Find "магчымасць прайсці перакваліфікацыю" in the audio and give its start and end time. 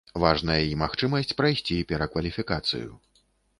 0.83-2.93